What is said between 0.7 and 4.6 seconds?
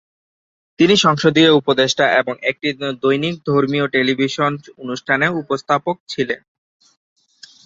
তিনি সংসদীয় উপদেষ্টা এবং একটি দৈনিক ধর্মীয় টেলিভিশন